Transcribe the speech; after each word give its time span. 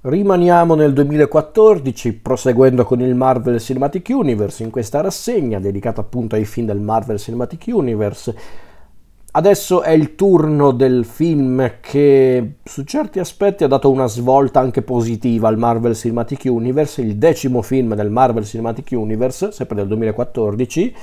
Rimaniamo 0.00 0.76
nel 0.76 0.92
2014 0.92 2.12
proseguendo 2.12 2.84
con 2.84 3.00
il 3.00 3.16
Marvel 3.16 3.58
Cinematic 3.58 4.10
Universe 4.10 4.62
in 4.62 4.70
questa 4.70 5.00
rassegna 5.00 5.58
dedicata 5.58 6.00
appunto 6.00 6.36
ai 6.36 6.44
film 6.44 6.68
del 6.68 6.78
Marvel 6.78 7.18
Cinematic 7.18 7.64
Universe. 7.66 8.36
Adesso 9.32 9.82
è 9.82 9.90
il 9.90 10.14
turno 10.14 10.70
del 10.70 11.04
film 11.04 11.80
che 11.80 12.58
su 12.62 12.84
certi 12.84 13.18
aspetti 13.18 13.64
ha 13.64 13.66
dato 13.66 13.90
una 13.90 14.06
svolta 14.06 14.60
anche 14.60 14.82
positiva 14.82 15.48
al 15.48 15.58
Marvel 15.58 15.96
Cinematic 15.96 16.42
Universe, 16.44 17.00
il 17.00 17.16
decimo 17.16 17.60
film 17.60 17.96
del 17.96 18.10
Marvel 18.10 18.44
Cinematic 18.44 18.90
Universe, 18.92 19.50
sempre 19.50 19.74
del 19.74 19.88
2014. 19.88 20.94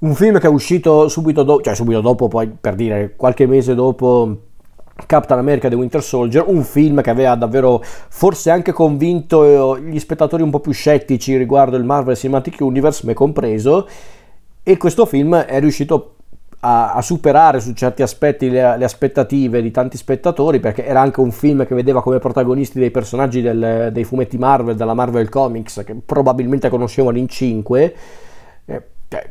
Un 0.00 0.14
film 0.16 0.40
che 0.40 0.48
è 0.48 0.50
uscito 0.50 1.06
subito 1.06 1.44
dopo, 1.44 1.62
cioè 1.62 1.76
subito 1.76 2.00
dopo, 2.00 2.26
poi 2.26 2.48
per 2.48 2.74
dire 2.74 3.14
qualche 3.14 3.46
mese 3.46 3.76
dopo 3.76 4.49
Captain 5.06 5.38
America 5.38 5.68
The 5.68 5.74
Winter 5.74 6.02
Soldier, 6.02 6.44
un 6.46 6.62
film 6.62 7.00
che 7.00 7.10
aveva 7.10 7.34
davvero 7.34 7.82
forse 7.82 8.50
anche 8.50 8.72
convinto 8.72 9.76
eh, 9.76 9.82
gli 9.82 9.98
spettatori 9.98 10.42
un 10.42 10.50
po' 10.50 10.60
più 10.60 10.72
scettici 10.72 11.36
riguardo 11.36 11.76
il 11.76 11.84
Marvel 11.84 12.16
Cinematic 12.16 12.60
Universe, 12.60 13.06
me 13.06 13.14
compreso, 13.14 13.86
e 14.62 14.76
questo 14.76 15.06
film 15.06 15.36
è 15.36 15.58
riuscito 15.60 16.14
a, 16.60 16.92
a 16.92 17.02
superare 17.02 17.60
su 17.60 17.72
certi 17.72 18.02
aspetti 18.02 18.50
le, 18.50 18.76
le, 18.76 18.84
aspettative 18.84 19.62
di 19.62 19.70
tanti 19.70 19.96
spettatori, 19.96 20.60
perché 20.60 20.84
era 20.84 21.00
anche 21.00 21.20
un 21.20 21.32
film 21.32 21.66
che 21.66 21.74
vedeva 21.74 22.02
come 22.02 22.18
protagonisti 22.18 22.78
dei 22.78 22.90
personaggi 22.90 23.40
del, 23.40 23.90
dei 23.92 24.04
fumetti 24.04 24.36
Marvel, 24.36 24.76
della 24.76 24.94
Marvel 24.94 25.28
Comics, 25.28 25.82
che 25.84 25.96
probabilmente 26.04 26.68
conoscevano 26.68 27.18
in 27.18 27.28
5 27.28 27.94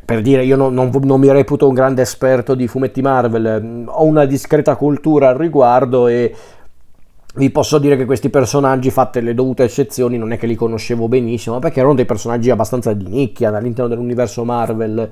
per 0.04 0.20
dire, 0.20 0.44
io 0.44 0.56
non, 0.56 0.74
non, 0.74 0.90
non, 1.04 1.18
mi 1.18 1.32
reputo 1.32 1.66
un 1.66 1.72
grande 1.72 2.02
esperto 2.02 2.54
di 2.54 2.68
fumetti 2.68 3.00
Marvel, 3.00 3.62
mm, 3.62 3.88
ho 3.88 4.04
una 4.04 4.26
discreta 4.26 4.76
cultura 4.76 5.30
al 5.30 5.36
riguardo 5.36 6.06
e 6.06 6.34
vi 7.36 7.48
posso 7.50 7.78
dire 7.78 7.96
che 7.96 8.04
questi 8.04 8.28
personaggi, 8.28 8.90
fatte 8.90 9.22
le 9.22 9.32
dovute 9.32 9.64
eccezioni, 9.64 10.18
non 10.18 10.32
è 10.32 10.38
che 10.38 10.46
li 10.46 10.54
conoscevo 10.54 11.08
benissimo, 11.08 11.60
perché 11.60 11.78
erano 11.78 11.94
dei 11.94 12.04
personaggi 12.04 12.50
abbastanza 12.50 12.92
di 12.92 13.06
nicchia 13.08 13.56
all'interno 13.56 13.88
dell'universo 13.88 14.44
Marvel. 14.44 15.08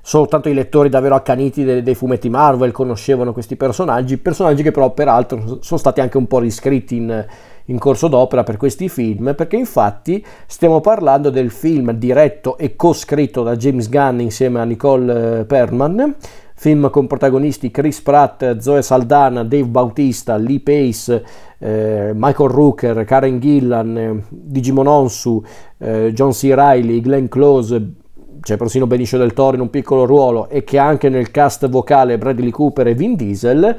Soltanto 0.00 0.48
i 0.48 0.54
lettori 0.54 0.88
davvero 0.88 1.14
accaniti 1.14 1.62
dei, 1.62 1.82
dei 1.82 1.94
fumetti 1.94 2.28
Marvel 2.28 2.72
conoscevano 2.72 3.32
questi 3.32 3.54
personaggi, 3.54 4.16
personaggi 4.16 4.62
che 4.62 4.72
però 4.72 4.90
peraltro 4.90 5.58
sono 5.60 5.78
stati 5.78 6.00
anche 6.00 6.16
un 6.16 6.26
po' 6.26 6.38
riscritti 6.40 6.96
in, 6.96 7.26
in 7.68 7.78
corso 7.78 8.08
d'opera 8.08 8.44
per 8.44 8.56
questi 8.56 8.88
film, 8.88 9.34
perché 9.34 9.56
infatti 9.56 10.24
stiamo 10.46 10.80
parlando 10.80 11.30
del 11.30 11.50
film 11.50 11.92
diretto 11.92 12.56
e 12.58 12.76
co-scritto 12.76 13.42
da 13.42 13.56
James 13.56 13.88
Gunn 13.88 14.20
insieme 14.20 14.60
a 14.60 14.64
Nicole 14.64 15.40
eh, 15.40 15.44
Perman, 15.44 16.16
film 16.54 16.90
con 16.90 17.06
protagonisti 17.06 17.70
Chris 17.70 18.00
Pratt, 18.00 18.58
Zoe 18.58 18.82
Saldana, 18.82 19.44
Dave 19.44 19.66
Bautista, 19.66 20.36
Lee 20.36 20.60
Pace, 20.60 21.24
eh, 21.58 22.12
Michael 22.14 22.50
Rooker, 22.50 23.04
Karen 23.04 23.38
Gillan, 23.38 23.96
eh, 23.96 24.22
Digimon 24.28 24.86
Onsu, 24.86 25.42
eh, 25.78 26.12
John 26.12 26.32
C. 26.32 26.50
Reilly, 26.52 27.00
Glenn 27.00 27.26
Close, 27.26 27.92
c'è 28.40 28.56
persino 28.56 28.86
Benicio 28.86 29.18
del 29.18 29.34
Toro 29.34 29.56
in 29.56 29.62
un 29.62 29.70
piccolo 29.70 30.04
ruolo 30.04 30.48
e 30.48 30.64
che 30.64 30.78
anche 30.78 31.08
nel 31.08 31.30
cast 31.30 31.68
vocale 31.68 32.18
Bradley 32.18 32.50
Cooper 32.50 32.88
e 32.88 32.94
Vin 32.94 33.14
Diesel 33.14 33.76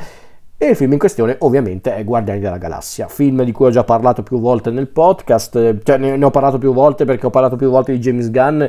e 0.62 0.72
il 0.72 0.76
film 0.76 0.92
in 0.92 1.00
questione 1.00 1.38
ovviamente 1.40 1.96
è 1.96 2.04
Guardiani 2.04 2.42
della 2.42 2.58
Galassia, 2.58 3.08
film 3.08 3.44
di 3.44 3.54
cui 3.54 3.68
ho 3.68 3.70
già 3.70 3.86
parlato 3.86 4.24
più 4.24 4.42
volte 4.42 4.72
nel 4.72 4.90
podcast, 4.90 5.78
cioè 5.84 5.98
ne 5.98 6.22
ho 6.22 6.32
parlato 6.32 6.58
più 6.58 6.74
volte 6.74 7.06
perché 7.06 7.28
ho 7.28 7.30
parlato 7.30 7.56
più 7.56 7.70
volte 7.70 7.94
di 7.94 8.00
James 8.00 8.30
Gunn. 8.30 8.66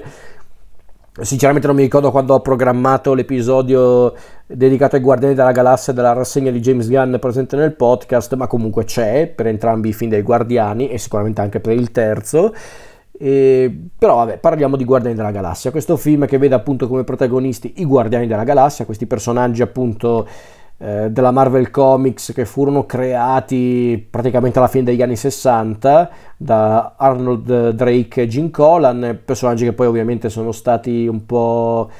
Sinceramente 1.21 1.67
non 1.67 1.75
mi 1.75 1.83
ricordo 1.83 2.13
quando 2.13 2.35
ho 2.35 2.41
programmato 2.43 3.13
l'episodio 3.13 4.15
dedicato 4.47 4.95
ai 4.95 5.03
Guardiani 5.03 5.35
della 5.35 5.51
Galassia 5.51 5.93
della 5.93 6.13
rassegna 6.13 6.53
di 6.53 6.61
James 6.61 6.89
Gunn 6.89 7.17
presente 7.17 7.57
nel 7.57 7.75
podcast, 7.75 8.37
ma 8.37 8.47
comunque 8.47 8.85
c'è 8.85 9.27
per 9.27 9.49
entrambi 9.49 9.89
i 9.89 9.93
film 9.93 10.11
dei 10.11 10.23
Guardiani 10.23 10.91
e 10.91 10.97
sicuramente 10.97 11.41
anche 11.41 11.59
per 11.59 11.73
il 11.73 11.91
terzo. 11.91 12.55
E, 13.19 13.89
però 13.99 14.15
vabbè, 14.15 14.39
parliamo 14.39 14.77
di 14.77 14.85
Guardiani 14.85 15.17
della 15.17 15.33
Galassia, 15.33 15.73
questo 15.73 15.97
film 15.97 16.25
che 16.27 16.39
vede 16.39 16.55
appunto 16.55 16.87
come 16.87 17.03
protagonisti 17.03 17.75
i 17.79 17.85
Guardiani 17.85 18.29
della 18.29 18.45
Galassia, 18.45 18.85
questi 18.85 19.07
personaggi 19.09 19.61
appunto 19.61 20.29
eh, 20.83 21.11
della 21.11 21.31
Marvel 21.31 21.71
Comics 21.71 22.33
che 22.35 22.47
furono 22.47 22.87
creati 22.87 24.07
praticamente 24.09 24.59
alla 24.59 24.69
fine 24.69 24.85
degli 24.85 25.03
anni 25.03 25.15
60 25.15 26.11
da 26.39 26.95
Arnold 26.97 27.71
Drake 27.73 28.23
e 28.23 28.27
Jim 28.27 28.51
Colan, 28.51 29.21
personaggi 29.23 29.67
che 29.67 29.75
poi 29.75 29.89
ovviamente 29.89 30.31
sono 30.31 30.53
stati 30.53 31.07
un 31.07 31.27
po' 31.27 31.91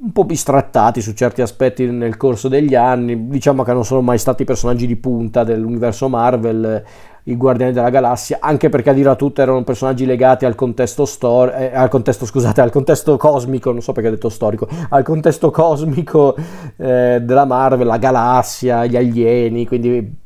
un 0.00 0.12
po' 0.12 0.24
bistrattati 0.24 1.00
su 1.00 1.12
certi 1.12 1.42
aspetti 1.42 1.90
nel 1.90 2.16
corso 2.16 2.48
degli 2.48 2.74
anni, 2.74 3.28
diciamo 3.28 3.64
che 3.64 3.72
non 3.72 3.84
sono 3.84 4.00
mai 4.00 4.18
stati 4.18 4.44
personaggi 4.44 4.86
di 4.86 4.94
punta 4.94 5.42
dell'universo 5.42 6.08
Marvel, 6.08 6.84
i 7.28 7.36
Guardiani 7.36 7.72
della 7.72 7.90
Galassia, 7.90 8.38
anche 8.40 8.68
perché 8.68 8.90
a 8.90 8.92
dire 8.92 9.10
a 9.10 9.14
tutto 9.14 9.42
erano 9.42 9.62
personaggi 9.62 10.06
legati 10.06 10.44
al 10.44 10.54
contesto 10.54 11.04
storico, 11.04 11.56
eh, 11.56 11.74
al 11.74 11.88
contesto, 11.88 12.24
scusate, 12.24 12.60
al 12.60 12.70
contesto 12.70 13.16
cosmico, 13.16 13.70
non 13.70 13.82
so 13.82 13.92
perché 13.92 14.08
ho 14.08 14.12
detto 14.12 14.28
storico, 14.28 14.66
al 14.88 15.02
contesto 15.02 15.50
cosmico 15.50 16.34
eh, 16.76 17.20
della 17.22 17.44
Marvel, 17.44 17.86
la 17.86 17.98
galassia, 17.98 18.86
gli 18.86 18.96
alieni, 18.96 19.66
quindi 19.66 20.16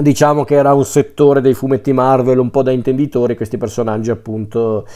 diciamo 0.00 0.44
che 0.44 0.54
era 0.54 0.74
un 0.74 0.84
settore 0.84 1.40
dei 1.40 1.54
fumetti 1.54 1.92
Marvel 1.92 2.38
un 2.38 2.50
po' 2.50 2.62
da 2.62 2.72
intenditori, 2.72 3.34
questi 3.34 3.56
personaggi 3.56 4.10
appunto 4.10 4.86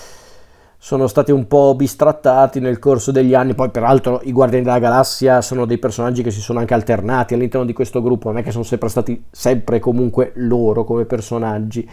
sono 0.85 1.07
stati 1.07 1.31
un 1.31 1.47
po' 1.47 1.77
bistrattati 1.77 2.59
nel 2.59 2.81
corso 2.81 3.13
degli 3.13 3.35
anni, 3.35 3.55
poi 3.55 3.71
peraltro 3.71 4.21
i 4.25 4.33
Guardiani 4.33 4.65
della 4.65 4.81
Galassia 4.81 5.41
sono 5.41 5.65
dei 5.65 5.79
personaggi 5.79 6.25
che 6.25 6.33
si 6.33 6.41
sono 6.41 6.59
anche 6.59 6.75
alternati 6.75 7.35
all'interno 7.35 7.65
di 7.65 7.73
questo 7.73 8.03
gruppo, 8.03 8.31
non 8.31 8.39
è 8.39 8.43
che 8.43 8.51
sono 8.51 8.65
sempre 8.65 8.89
stati 8.89 9.27
sempre 9.31 9.79
comunque 9.79 10.33
loro 10.35 10.83
come 10.83 11.05
personaggi, 11.05 11.89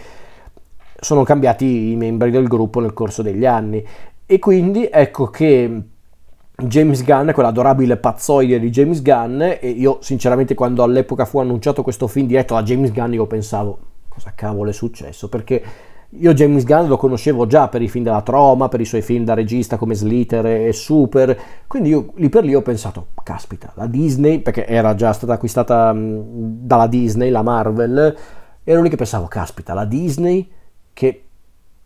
sono 0.99 1.21
cambiati 1.21 1.91
i 1.91 1.95
membri 1.97 2.31
del 2.31 2.47
gruppo 2.47 2.79
nel 2.79 2.93
corso 2.93 3.21
degli 3.21 3.45
anni. 3.45 3.85
E 4.25 4.39
quindi 4.39 4.89
ecco 4.91 5.27
che 5.27 5.81
James 6.57 7.03
Gunn, 7.03 7.29
quell'adorabile 7.29 7.97
pazzoide 7.97 8.59
di 8.59 8.71
James 8.71 9.03
Gunn, 9.03 9.39
e 9.39 9.69
io 9.69 9.99
sinceramente 10.01 10.55
quando 10.55 10.81
all'epoca 10.81 11.25
fu 11.25 11.37
annunciato 11.37 11.83
questo 11.83 12.07
film 12.07 12.25
diretto 12.25 12.55
da 12.55 12.63
James 12.63 12.91
Gunn 12.91 13.13
io 13.13 13.27
pensavo 13.27 13.77
cosa 14.07 14.33
cavolo 14.33 14.71
è 14.71 14.73
successo? 14.73 15.29
Perché 15.29 15.63
io 16.11 16.33
James 16.33 16.63
Gunn 16.63 16.87
lo 16.87 16.97
conoscevo 16.97 17.45
già 17.45 17.67
per 17.67 17.83
i 17.83 17.87
film 17.87 18.03
della 18.03 18.21
Troma, 18.21 18.67
per 18.67 18.81
i 18.81 18.85
suoi 18.85 19.01
film 19.03 19.23
da 19.23 19.35
regista 19.35 19.77
come 19.77 19.93
Slither 19.93 20.45
e 20.45 20.73
Super, 20.73 21.37
quindi 21.67 21.89
io 21.89 22.13
lì 22.15 22.29
per 22.29 22.43
lì 22.43 22.55
ho 22.55 22.63
pensato, 22.63 23.09
caspita, 23.23 23.71
la 23.75 23.85
Disney, 23.85 24.39
perché 24.39 24.65
era 24.65 24.95
già 24.95 25.13
stata 25.13 25.33
acquistata 25.33 25.93
dalla 25.95 26.87
Disney, 26.87 27.29
la 27.29 27.43
Marvel, 27.43 28.17
ero 28.63 28.81
lì 28.81 28.89
che 28.89 28.95
pensavo, 28.95 29.27
caspita, 29.27 29.75
la 29.75 29.85
Disney 29.85 30.49
che 30.93 31.23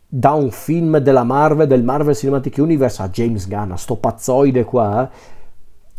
dà 0.07 0.31
un 0.31 0.51
film 0.51 0.99
della 0.99 1.23
Marvel, 1.23 1.67
del 1.67 1.83
Marvel 1.83 2.15
Cinematic 2.15 2.57
Universe 2.59 3.01
a 3.01 3.09
James 3.09 3.47
Gunn, 3.47 3.71
a 3.71 3.77
sto 3.77 3.97
pazzoide 3.97 4.63
qua, 4.63 5.09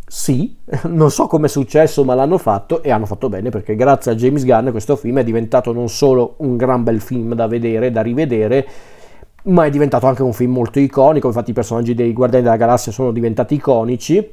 sì, 0.07 0.57
non 0.89 1.11
so 1.11 1.27
come 1.27 1.47
è 1.47 1.49
successo, 1.49 2.05
ma 2.05 2.15
l'hanno 2.15 2.39
fatto 2.39 2.83
e 2.83 2.91
hanno 2.91 3.07
fatto 3.07 3.29
bene 3.29 3.51
perché 3.51 3.75
grazie 3.75 4.13
a 4.13 4.15
James 4.15 4.45
Gunn 4.45 4.71
questo 4.71 4.97
film 4.97 5.19
è 5.19 5.25
diventato 5.25 5.73
non 5.73 5.89
solo 5.89 6.35
un 6.39 6.57
gran 6.57 6.83
bel 6.83 7.01
film 7.01 7.35
da 7.35 7.47
vedere, 7.47 7.91
da 7.91 8.03
rivedere, 8.03 8.67
ma 9.45 9.65
è 9.65 9.71
diventato 9.71 10.07
anche 10.07 10.23
un 10.23 10.33
film 10.33 10.53
molto 10.53 10.79
iconico. 10.79 11.27
Infatti, 11.27 11.51
i 11.51 11.55
personaggi 11.55 11.95
dei 11.95 12.13
Guardiani 12.13 12.45
della 12.45 12.57
Galassia 12.57 12.93
sono 12.93 13.13
diventati 13.13 13.55
iconici. 13.55 14.31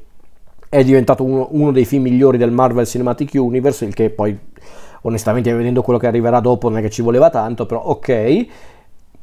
È 0.68 0.82
diventato 0.84 1.22
uno, 1.22 1.48
uno 1.50 1.70
dei 1.70 1.84
film 1.84 2.04
migliori 2.04 2.38
del 2.38 2.50
Marvel 2.50 2.86
Cinematic 2.86 3.30
Universe, 3.34 3.84
il 3.84 3.92
che 3.92 4.08
poi, 4.08 4.36
onestamente, 5.02 5.52
vedendo 5.52 5.82
quello 5.82 5.98
che 5.98 6.06
arriverà 6.06 6.40
dopo, 6.40 6.70
non 6.70 6.78
è 6.78 6.80
che 6.80 6.88
ci 6.88 7.02
voleva 7.02 7.28
tanto, 7.28 7.66
però 7.66 7.82
ok 7.82 8.46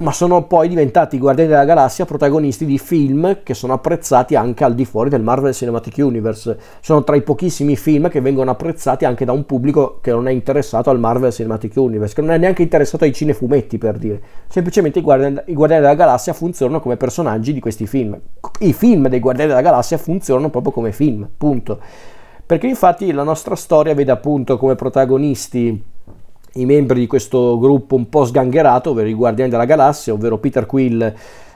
ma 0.02 0.14
sono 0.14 0.46
poi 0.46 0.70
diventati 0.70 1.18
Guardiani 1.18 1.50
della 1.50 1.66
Galassia 1.66 2.06
protagonisti 2.06 2.66
di 2.66 2.78
film 2.78 3.40
che 3.44 3.54
sono 3.54 3.74
apprezzati 3.74 4.36
anche 4.36 4.64
al 4.64 4.74
di 4.74 4.86
fuori 4.86 5.10
del 5.10 5.22
Marvel 5.22 5.54
Cinematic 5.54 5.98
Universe. 5.98 6.58
Sono 6.80 7.04
tra 7.04 7.18
i 7.18 7.22
pochissimi 7.22 7.76
film 7.76 8.08
che 8.08 8.22
vengono 8.22 8.50
apprezzati 8.50 9.04
anche 9.04 9.26
da 9.26 9.34
un 9.34 9.46
pubblico 9.46 10.00
che 10.00 10.12
non 10.12 10.30
è 10.30 10.32
interessato 10.32 10.90
al 10.90 11.00
Marvel 11.00 11.34
Cinematic 11.34 11.74
Universe, 11.76 12.16
che 12.16 12.22
non 12.22 12.32
è 12.32 12.38
neanche 12.38 12.62
interessato 12.62 13.04
ai 13.04 13.12
cinefumetti 13.12 13.78
per 13.78 13.98
dire. 13.98 14.22
Semplicemente 14.48 15.00
i 15.00 15.02
Guardiani, 15.02 15.42
i 15.48 15.54
Guardiani 15.54 15.84
della 15.84 15.96
Galassia 15.96 16.32
funzionano 16.32 16.80
come 16.80 16.96
personaggi 16.96 17.52
di 17.52 17.60
questi 17.60 17.86
film. 17.86 18.18
I 18.60 18.72
film 18.72 19.10
dei 19.10 19.20
Guardiani 19.20 19.50
della 19.50 19.62
Galassia 19.62 19.98
funzionano 19.98 20.50
proprio 20.50 20.72
come 20.72 20.94
film, 20.94 21.28
punto. 21.36 21.78
Perché 22.46 22.68
infatti 22.68 23.12
la 23.12 23.24
nostra 23.24 23.56
storia 23.56 23.94
vede 23.94 24.12
appunto 24.12 24.58
come 24.58 24.76
protagonisti 24.76 25.89
i 26.54 26.66
membri 26.66 27.00
di 27.00 27.08
questo 27.08 27.58
gruppo 27.60 27.96
un 27.96 28.10
po' 28.10 28.26
sgangherato, 28.26 28.92
ovvero 28.92 29.08
i 29.08 29.14
Guardiani 29.14 29.50
della 29.50 29.66
Galassia, 29.66 30.14
ovvero 30.14 30.38
Peter 30.38 30.66
Quill, 30.66 31.14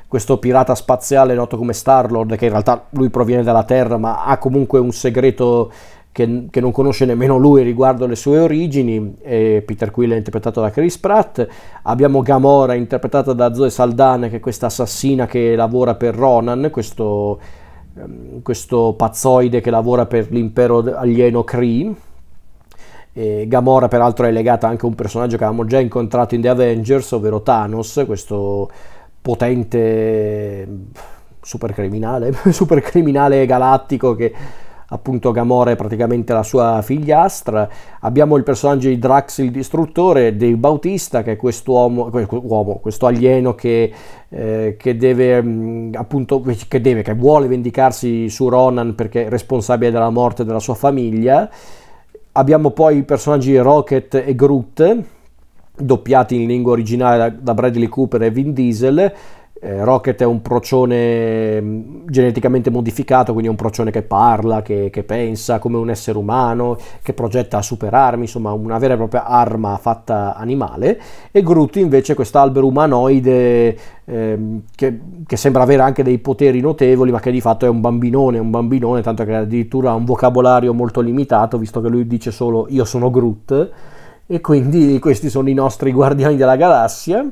questo 0.07 0.37
pirata 0.37 0.75
spaziale 0.75 1.33
noto 1.33 1.57
come 1.57 1.73
Star-Lord, 1.73 2.35
che 2.35 2.45
in 2.45 2.51
realtà 2.51 2.85
lui 2.91 3.09
proviene 3.09 3.41
dalla 3.41 3.63
Terra, 3.63 3.97
ma 3.97 4.23
ha 4.23 4.37
comunque 4.37 4.79
un 4.79 4.91
segreto 4.91 5.71
che, 6.11 6.45
che 6.51 6.61
non 6.61 6.71
conosce 6.71 7.05
nemmeno 7.05 7.37
lui 7.37 7.63
riguardo 7.63 8.05
le 8.05 8.15
sue 8.15 8.37
origini. 8.37 9.15
E 9.21 9.63
Peter 9.65 9.89
Quill 9.89 10.11
è 10.11 10.15
interpretato 10.15 10.61
da 10.61 10.69
Chris 10.69 10.99
Pratt. 10.99 11.45
Abbiamo 11.81 12.21
Gamora, 12.21 12.75
interpretata 12.75 13.33
da 13.33 13.53
Zoe 13.55 13.71
Saldana, 13.71 14.27
che 14.27 14.35
è 14.35 14.39
questa 14.39 14.67
assassina 14.67 15.25
che 15.25 15.55
lavora 15.55 15.95
per 15.95 16.13
Ronan, 16.13 16.69
questo, 16.71 17.39
ehm, 17.97 18.43
questo 18.43 18.93
pazzoide 18.95 19.61
che 19.61 19.71
lavora 19.71 20.05
per 20.05 20.27
l'impero 20.29 20.83
alieno 20.95 21.43
Kree 21.43 21.95
E 23.13 23.45
Gamora 23.47 23.87
peraltro 23.87 24.25
è 24.25 24.31
legata 24.31 24.67
anche 24.67 24.85
a 24.85 24.89
un 24.89 24.95
personaggio 24.95 25.37
che 25.37 25.43
avevamo 25.43 25.67
già 25.67 25.79
incontrato 25.79 26.33
in 26.33 26.41
The 26.41 26.49
Avengers, 26.49 27.11
ovvero 27.11 27.41
Thanos, 27.41 28.03
questo 28.05 28.69
potente 29.21 30.67
supercriminale, 31.41 32.33
supercriminale 32.51 33.45
galattico 33.45 34.15
che 34.15 34.33
appunto 34.93 35.31
Gamora 35.31 35.71
è 35.71 35.75
praticamente 35.75 36.33
la 36.33 36.43
sua 36.43 36.81
figliastra, 36.83 37.67
abbiamo 38.01 38.35
il 38.37 38.43
personaggio 38.43 38.89
di 38.89 38.99
Drax 38.99 39.39
il 39.39 39.51
distruttore, 39.51 40.35
Dave 40.35 40.55
Bautista 40.55 41.23
che 41.23 41.33
è 41.33 41.35
quest'uomo, 41.35 42.09
uomo, 42.29 42.79
questo 42.79 43.07
alieno 43.07 43.55
che, 43.55 43.91
eh, 44.29 44.75
che 44.77 44.95
deve 44.95 45.89
appunto, 45.93 46.43
che 46.67 46.79
deve, 46.81 47.01
che 47.01 47.13
vuole 47.13 47.47
vendicarsi 47.47 48.29
su 48.29 48.49
Ronan 48.49 48.93
perché 48.93 49.25
è 49.25 49.29
responsabile 49.29 49.91
della 49.91 50.11
morte 50.11 50.45
della 50.45 50.59
sua 50.59 50.75
famiglia, 50.75 51.49
abbiamo 52.33 52.71
poi 52.71 52.97
i 52.97 53.03
personaggi 53.03 53.57
Rocket 53.57 54.23
e 54.25 54.35
Groot, 54.35 55.03
doppiati 55.75 56.35
in 56.35 56.47
lingua 56.47 56.73
originale 56.73 57.37
da 57.39 57.53
Bradley 57.53 57.87
Cooper 57.87 58.23
e 58.23 58.31
Vin 58.31 58.53
Diesel, 58.53 59.13
eh, 59.63 59.81
Rocket 59.81 60.21
è 60.21 60.25
un 60.25 60.41
procione 60.41 61.61
mm, 61.61 62.07
geneticamente 62.07 62.69
modificato, 62.69 63.31
quindi 63.31 63.47
è 63.47 63.49
un 63.49 63.55
procione 63.55 63.91
che 63.91 64.01
parla, 64.01 64.61
che, 64.61 64.89
che, 64.91 65.03
pensa 65.03 65.59
come 65.59 65.77
un 65.77 65.89
essere 65.89 66.17
umano, 66.17 66.77
che 67.01 67.13
progetta 67.13 67.61
super 67.61 67.93
armi, 67.93 68.23
insomma 68.23 68.51
una 68.51 68.77
vera 68.77 68.95
e 68.95 68.97
propria 68.97 69.25
arma 69.25 69.77
fatta 69.77 70.35
animale. 70.35 70.99
E 71.31 71.41
Groot 71.41 71.77
invece 71.77 72.13
quest'albero 72.13 72.67
umanoide 72.67 73.77
eh, 74.03 74.39
che, 74.75 74.99
che, 75.25 75.37
sembra 75.37 75.63
avere 75.63 75.81
anche 75.81 76.03
dei 76.03 76.17
poteri 76.17 76.59
notevoli, 76.59 77.11
ma 77.11 77.21
che 77.21 77.31
di 77.31 77.39
fatto 77.39 77.65
è 77.65 77.69
un 77.69 77.79
bambinone, 77.79 78.39
un 78.39 78.49
bambinone, 78.49 79.01
tanto 79.01 79.23
che 79.23 79.33
addirittura 79.33 79.91
ha 79.91 79.95
un 79.95 80.03
vocabolario 80.03 80.73
molto 80.73 80.99
limitato, 80.99 81.57
visto 81.57 81.79
che 81.79 81.87
lui 81.87 82.05
dice 82.05 82.31
solo 82.31 82.65
io 82.69 82.83
sono 82.83 83.09
Groot. 83.09 83.71
E 84.27 84.41
quindi 84.41 84.99
questi 84.99 85.29
sono 85.29 85.47
i 85.47 85.53
nostri 85.53 85.91
guardiani 85.93 86.35
della 86.35 86.57
galassia 86.57 87.31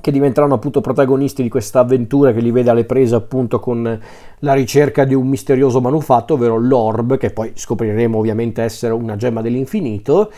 che 0.00 0.10
diventeranno 0.10 0.54
appunto 0.54 0.80
protagonisti 0.80 1.42
di 1.42 1.48
questa 1.48 1.80
avventura 1.80 2.32
che 2.32 2.40
li 2.40 2.50
vede 2.50 2.70
alle 2.70 2.84
prese 2.84 3.14
appunto 3.14 3.60
con 3.60 4.00
la 4.38 4.52
ricerca 4.54 5.04
di 5.04 5.14
un 5.14 5.28
misterioso 5.28 5.80
manufatto, 5.80 6.34
ovvero 6.34 6.56
l'orb, 6.58 7.18
che 7.18 7.30
poi 7.30 7.52
scopriremo 7.54 8.16
ovviamente 8.16 8.62
essere 8.62 8.94
una 8.94 9.16
gemma 9.16 9.42
dell'infinito, 9.42 10.32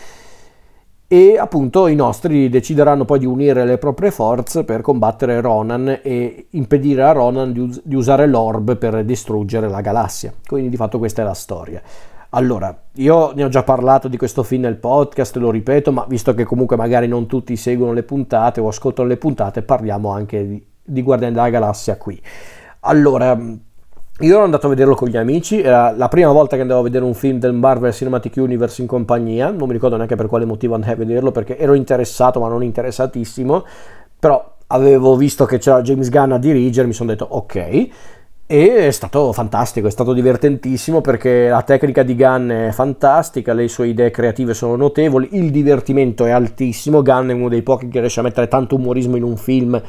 e 1.07 1.39
appunto 1.39 1.87
i 1.87 1.95
nostri 1.95 2.49
decideranno 2.49 3.05
poi 3.05 3.21
di 3.21 3.27
unire 3.27 3.65
le 3.65 3.79
proprie 3.79 4.11
forze 4.11 4.65
per 4.65 4.81
combattere 4.81 5.41
Ronan 5.41 6.01
e 6.03 6.47
impedire 6.51 7.05
a 7.05 7.13
Ronan 7.13 7.53
di, 7.53 7.61
us- 7.61 7.81
di 7.85 7.95
usare 7.95 8.27
l'orb 8.27 8.77
per 8.77 9.05
distruggere 9.05 9.69
la 9.69 9.81
galassia. 9.81 10.33
Quindi 10.45 10.71
di 10.71 10.77
fatto 10.77 10.99
questa 10.99 11.23
è 11.23 11.25
la 11.25 11.35
storia. 11.35 11.81
Allora, 12.37 12.77
io 12.95 13.33
ne 13.33 13.45
ho 13.45 13.49
già 13.49 13.63
parlato 13.63 14.09
di 14.09 14.17
questo 14.17 14.43
film 14.43 14.63
nel 14.63 14.75
podcast, 14.75 15.37
lo 15.37 15.53
ripeto, 15.53 15.93
ma 15.93 16.05
visto 16.09 16.35
che 16.35 16.43
comunque 16.43 16.77
magari 16.77 17.07
non 17.07 17.27
tutti 17.27 17.55
seguono 17.55 17.93
le 17.93 18.03
puntate 18.03 18.61
o 18.61 18.67
ascoltano 18.67 19.07
le 19.07 19.17
puntate, 19.17 19.63
parliamo 19.63 20.11
anche 20.11 20.45
di, 20.45 20.67
di 20.83 21.03
Guardiani 21.03 21.33
della 21.33 21.49
Galassia 21.49 21.97
qui. 21.97 22.21
Allora, 22.81 23.39
io 23.39 24.35
ero 24.35 24.43
andato 24.43 24.67
a 24.67 24.69
vederlo 24.69 24.97
con 24.97 25.07
gli 25.07 25.17
amici, 25.17 25.61
era 25.61 25.93
la 25.93 26.09
prima 26.09 26.33
volta 26.33 26.57
che 26.57 26.63
andavo 26.63 26.81
a 26.81 26.83
vedere 26.83 27.05
un 27.05 27.15
film 27.15 27.39
del 27.39 27.53
Marvel 27.53 27.93
Cinematic 27.93 28.35
Universe 28.37 28.83
in 28.83 28.89
compagnia, 28.89 29.53
non 29.53 29.69
mi 29.69 29.75
ricordo 29.75 29.95
neanche 29.95 30.17
per 30.17 30.27
quale 30.27 30.45
motivo 30.45 30.75
andai 30.75 30.91
a 30.91 30.97
vederlo, 30.97 31.31
perché 31.31 31.57
ero 31.57 31.75
interessato 31.75 32.41
ma 32.41 32.49
non 32.49 32.65
interessatissimo, 32.65 33.65
però 34.19 34.57
avevo 34.67 35.15
visto 35.15 35.45
che 35.45 35.59
c'era 35.59 35.83
James 35.83 36.09
Gunn 36.11 36.33
a 36.33 36.39
dirigere, 36.39 36.89
mi 36.89 36.95
sono 36.95 37.11
detto 37.11 37.29
ok, 37.31 37.89
e 38.47 38.89
è 38.89 38.91
stato 38.91 39.33
fantastico, 39.33 39.87
è 39.87 39.91
stato 39.91 40.13
divertentissimo 40.13 41.01
perché 41.01 41.49
la 41.49 41.63
tecnica 41.63 42.03
di 42.03 42.15
Gunn 42.15 42.51
è 42.51 42.71
fantastica, 42.73 43.55
le 43.55 43.69
sue 43.69 43.89
idee 43.89 44.11
creative 44.11 44.53
sono 44.53 44.77
notevoli, 44.77 45.31
il 45.33 45.51
divertimento 45.51 46.27
è 46.27 46.31
altissimo, 46.31 47.03
Gunn 47.03 47.31
è 47.31 47.33
uno 47.33 47.49
dei 47.49 47.63
pochi 47.63 47.89
che 47.89 48.01
riesce 48.01 48.21
a 48.21 48.23
mettere 48.23 48.47
tanto 48.47 48.75
umorismo 48.77 49.17
in 49.17 49.23
un 49.23 49.37
film 49.39 49.81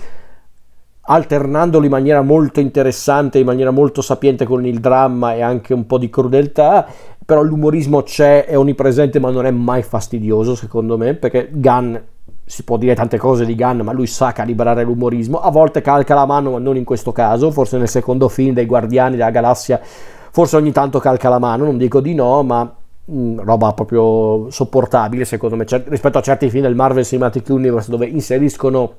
alternandolo 1.08 1.84
in 1.86 1.92
maniera 1.92 2.22
molto 2.22 2.62
interessante, 2.62 3.40
in 3.40 3.46
maniera 3.46 3.72
molto 3.72 4.02
sapiente 4.02 4.46
con 4.46 4.66
il 4.66 4.80
dramma 4.80 5.36
e 5.36 5.42
anche 5.42 5.74
un 5.74 5.86
po' 5.86 5.98
di 5.98 6.10
crudeltà, 6.10 6.88
però 7.26 7.44
l'umorismo 7.44 8.04
c'è, 8.04 8.46
è 8.46 8.58
onnipresente 8.58 9.20
ma 9.20 9.32
non 9.32 9.46
è 9.46 9.52
mai 9.52 9.84
fastidioso 9.84 10.56
secondo 10.56 10.98
me 10.98 11.14
perché 11.14 11.50
Gunn 11.52 11.96
si 12.46 12.64
può 12.64 12.78
dire 12.78 12.94
tante 12.94 13.18
cose 13.18 13.44
di 13.44 13.56
Gunn, 13.56 13.82
ma 13.82 13.92
lui 13.92 14.06
sa 14.06 14.32
calibrare 14.32 14.84
l'umorismo. 14.84 15.40
A 15.40 15.50
volte 15.50 15.82
calca 15.82 16.14
la 16.14 16.26
mano, 16.26 16.52
ma 16.52 16.60
non 16.60 16.78
in 16.78 16.84
questo 16.84 17.12
caso. 17.12 17.50
Forse 17.50 17.78
nel 17.78 17.90
secondo 17.90 18.30
film 18.30 18.54
dei 18.54 18.68
Guardiani 18.68 19.16
della 19.16 19.32
Galassia, 19.32 19.82
forse 19.82 20.56
ogni 20.56 20.72
tanto 20.72 21.00
calca 21.00 21.28
la 21.30 21.40
mano. 21.40 21.66
Non 21.66 21.78
dico 21.78 22.00
di 22.00 22.14
no, 22.14 22.44
ma 22.44 22.64
mh, 22.64 23.18
mm, 23.18 23.40
roba 23.40 23.74
proprio 23.74 24.50
sopportabile 24.52 25.26
secondo 25.26 25.56
me 25.56 25.66
Cer- 25.66 25.88
rispetto 25.88 26.20
a 26.20 26.22
certi 26.22 26.50
film 26.50 26.64
del 26.64 26.76
Marvel 26.76 27.04
Cinematic 27.04 27.50
Universe 27.50 27.90
dove 27.90 28.06
inseriscono 28.06 28.94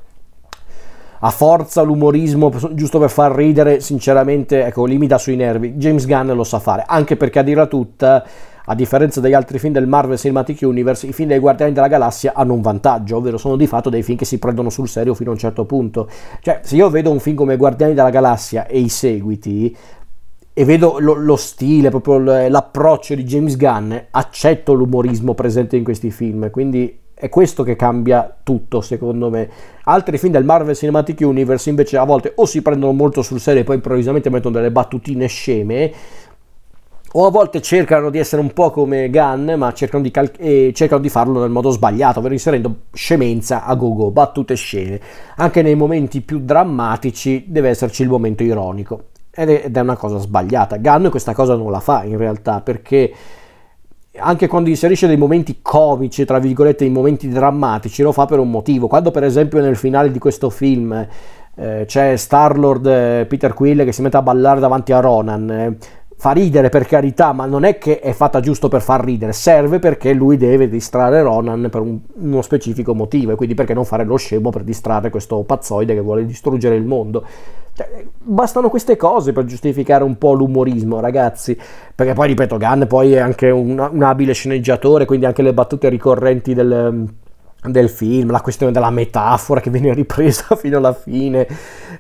a 1.21 1.31
forza 1.31 1.83
l'umorismo 1.83 2.53
giusto 2.73 2.99
per 2.99 3.11
far 3.11 3.33
ridere. 3.33 3.81
Sinceramente, 3.81 4.65
ecco, 4.65 4.85
limita 4.85 5.19
sui 5.19 5.37
nervi. 5.37 5.75
James 5.75 6.05
Gunn 6.05 6.33
lo 6.33 6.45
sa 6.45 6.59
fare, 6.59 6.85
anche 6.85 7.17
perché 7.17 7.39
a 7.39 7.43
dirla 7.43 7.67
tutta 7.67 8.25
a 8.67 8.75
differenza 8.75 9.21
degli 9.21 9.33
altri 9.33 9.59
film 9.59 9.73
del 9.73 9.87
Marvel 9.87 10.19
Cinematic 10.19 10.61
Universe, 10.63 11.07
i 11.07 11.13
film 11.13 11.29
dei 11.29 11.39
Guardiani 11.39 11.73
della 11.73 11.89
Galassia 11.89 12.33
hanno 12.35 12.55
un 12.55 12.61
vantaggio, 12.61 13.17
ovvero 13.17 13.39
sono 13.39 13.57
di 13.57 13.67
fatto 13.67 13.91
dei 13.91 14.03
film 14.03 14.19
che 14.19 14.25
si 14.25 14.39
prendono 14.39 14.71
sul 14.71 14.89
serio 14.89 15.15
fino 15.15 15.31
a 15.31 15.33
un 15.35 15.39
certo 15.39 15.65
punto. 15.65 16.09
Cioè, 16.41 16.61
se 16.63 16.77
io 16.77 16.91
vedo 16.91 17.11
un 17.11 17.21
film 17.21 17.37
come 17.37 17.57
Guardiani 17.57 17.95
della 17.95 18.11
Galassia 18.11 18.67
e 18.67 18.79
i 18.79 18.89
seguiti, 18.89 19.77
e 20.59 20.65
vedo 20.65 20.97
lo, 20.99 21.13
lo, 21.13 21.37
stile, 21.37 21.91
proprio 21.91 22.19
l'approccio 22.49 23.15
di 23.15 23.25
James 23.25 23.57
Gunn, 23.57 23.95
accetto 24.11 24.73
l'umorismo 24.73 25.35
presente 25.35 25.77
in 25.77 25.85
questi 25.85 26.11
film, 26.11 26.51
quindi 26.51 27.05
è 27.19 27.31
questo 27.31 27.63
che 27.63 27.77
cambia 27.77 28.37
tutto 28.43 28.83
secondo 28.83 29.31
me. 29.31 29.49
Altri 29.85 30.19
film 30.19 30.33
del 30.33 30.45
Marvel 30.45 30.75
Cinematic 30.75 31.21
Universe 31.21 31.71
invece 31.71 31.97
a 31.97 32.05
volte 32.05 32.33
o 32.35 32.45
si 32.45 32.61
prendono 32.61 32.93
molto 32.93 33.23
sul 33.23 33.41
serio 33.41 33.63
e 33.63 33.65
poi 33.65 33.77
improvvisamente 33.77 34.29
mettono 34.29 34.57
delle 34.57 34.71
battutine 34.71 35.27
sceme, 35.27 35.93
o 37.13 37.27
a 37.27 37.31
volte 37.31 37.63
cercano 37.63 38.11
di 38.11 38.19
essere 38.19 38.43
un 38.43 38.53
po' 38.53 38.71
come 38.71 39.09
Gunn, 39.09 39.53
ma 39.53 39.73
cercano 39.73 40.03
di, 40.03 40.11
cal- 40.11 40.33
e 40.39 40.73
cercano 40.75 41.01
di 41.01 41.09
farlo 41.09 41.41
nel 41.41 41.51
modo 41.51 41.71
sbagliato, 41.71 42.19
ovvero 42.19 42.35
inserendo 42.35 42.75
scemenza 42.93 43.65
a 43.65 43.75
go-go, 43.75 44.11
battute 44.11 44.55
scene. 44.55 45.01
Anche 45.37 45.63
nei 45.63 45.75
momenti 45.75 46.21
più 46.21 46.41
drammatici 46.41 47.45
deve 47.49 47.71
esserci 47.71 48.03
il 48.03 48.09
momento 48.09 48.43
ironico. 48.43 49.05
Ed 49.31 49.51
è, 49.51 49.63
ed 49.67 49.77
è 49.77 49.81
una 49.81 49.97
cosa 49.97 50.19
sbagliata. 50.19 50.77
Gunn 50.79 51.09
questa 51.09 51.35
cosa 51.35 51.55
non 51.55 51.71
la 51.71 51.81
fa 51.81 52.05
in 52.05 52.17
realtà, 52.17 52.61
perché 52.61 53.13
anche 54.19 54.47
quando 54.47 54.69
inserisce 54.69 55.07
dei 55.07 55.17
momenti 55.17 55.59
comici, 55.63 56.25
tra 56.25 56.39
virgolette, 56.39 56.85
in 56.85 56.93
momenti 56.93 57.29
drammatici, 57.29 58.03
lo 58.03 58.13
fa 58.13 58.27
per 58.27 58.39
un 58.39 58.51
motivo. 58.51 58.87
Quando 58.89 59.11
per 59.11 59.25
esempio 59.25 59.61
nel 59.61 59.77
finale 59.77 60.11
di 60.11 60.19
questo 60.19 60.51
film 60.51 61.07
eh, 61.55 61.85
c'è 61.87 62.17
Star-Lord 62.17 62.87
eh, 62.87 63.27
Peter 63.27 63.55
Quill 63.55 63.85
che 63.85 63.93
si 63.93 64.03
mette 64.03 64.17
a 64.17 64.23
ballare 64.23 64.61
davanti 64.61 64.93
a 64.93 65.01
Ronan, 65.01 65.51
eh, 65.51 65.77
fa 66.19 66.33
ridere 66.33 66.71
per 66.71 66.87
carità, 66.87 67.33
ma 67.33 67.45
non 67.45 67.65
è 67.65 67.77
che 67.77 68.01
è 68.01 68.13
fatta 68.13 68.41
giusto 68.41 68.69
per 68.69 68.81
far 68.81 69.05
ridere, 69.05 69.33
serve 69.33 69.79
perché 69.79 70.15
lui 70.15 70.37
deve 70.39 70.69
distrarre 70.69 71.23
Ronan 71.23 71.69
per 71.71 71.83
un, 71.83 71.99
uno 72.15 72.43
specifico 72.43 72.95
motivo, 72.95 73.33
e 73.33 73.35
quindi 73.35 73.55
perché 73.55 73.75
non 73.75 73.85
fare 73.85 74.05
lo 74.05 74.17
scemo 74.17 74.51
per 74.51 74.63
distrarre 74.63 75.11
questo 75.11 75.43
pazzoide 75.43 75.95
che 75.95 76.01
vuole 76.01 76.25
distruggere 76.25 76.75
il 76.75 76.85
mondo. 76.85 77.25
Cioè, 77.75 78.07
bastano 78.19 78.71
queste 78.71 78.97
cose 78.97 79.33
per 79.33 79.45
giustificare 79.45 80.03
un 80.03 80.17
po' 80.17 80.33
l'umorismo, 80.33 81.01
ragazzi, 81.01 81.57
perché 81.95 82.15
poi, 82.15 82.29
ripeto, 82.29 82.57
Gunn 82.57 82.85
poi 82.85 83.13
è 83.13 83.19
anche 83.19 83.51
un, 83.51 83.79
un 83.79 84.03
abile 84.03 84.33
sceneggiatore, 84.33 85.05
quindi 85.05 85.27
anche 85.27 85.43
le 85.43 85.53
battute 85.53 85.91
ricorrenti 85.91 86.55
del 86.55 87.07
del 87.63 87.89
film, 87.89 88.31
la 88.31 88.41
questione 88.41 88.73
della 88.73 88.91
metafora 88.91 89.61
che 89.61 89.71
viene 89.71 89.93
ripresa 89.93 90.55
fino 90.57 90.79
alla 90.79 90.93
fine 90.93 91.47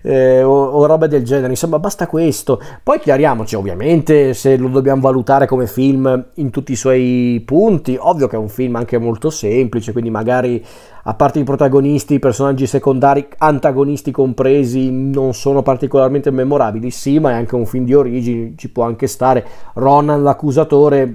eh, 0.02 0.42
o, 0.42 0.52
o 0.52 0.86
roba 0.86 1.06
del 1.06 1.24
genere, 1.24 1.48
insomma 1.48 1.78
basta 1.78 2.06
questo. 2.06 2.60
Poi 2.82 2.98
chiariamoci 2.98 3.56
ovviamente 3.56 4.34
se 4.34 4.56
lo 4.56 4.68
dobbiamo 4.68 5.00
valutare 5.00 5.46
come 5.46 5.66
film 5.66 6.26
in 6.34 6.50
tutti 6.50 6.72
i 6.72 6.76
suoi 6.76 7.42
punti, 7.44 7.96
ovvio 7.98 8.28
che 8.28 8.36
è 8.36 8.38
un 8.38 8.48
film 8.48 8.76
anche 8.76 8.98
molto 8.98 9.30
semplice, 9.30 9.92
quindi 9.92 10.10
magari 10.10 10.64
a 11.08 11.14
parte 11.14 11.38
i 11.38 11.44
protagonisti, 11.44 12.14
i 12.14 12.18
personaggi 12.18 12.66
secondari, 12.66 13.28
antagonisti 13.38 14.10
compresi, 14.10 14.90
non 14.90 15.34
sono 15.34 15.62
particolarmente 15.62 16.32
memorabili, 16.32 16.90
sì, 16.90 17.20
ma 17.20 17.30
è 17.30 17.34
anche 17.34 17.54
un 17.54 17.64
film 17.64 17.84
di 17.84 17.94
origini, 17.94 18.54
ci 18.56 18.70
può 18.70 18.84
anche 18.84 19.06
stare. 19.06 19.46
Ronan 19.74 20.24
l'accusatore 20.24 21.14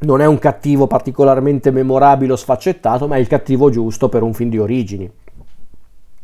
non 0.00 0.20
è 0.20 0.26
un 0.26 0.38
cattivo 0.38 0.86
particolarmente 0.86 1.70
memorabile 1.70 2.32
o 2.32 2.36
sfaccettato, 2.36 3.06
ma 3.06 3.16
è 3.16 3.18
il 3.18 3.26
cattivo 3.26 3.70
giusto 3.70 4.08
per 4.08 4.22
un 4.22 4.34
film 4.34 4.50
di 4.50 4.58
origini. 4.58 5.10